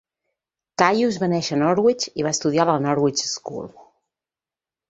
[0.81, 3.73] Caius va néixer a Norwich i va estudiar a la Norwich School.